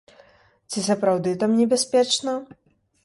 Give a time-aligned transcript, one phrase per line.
[0.75, 2.35] Ці сапраўды там небяспечна?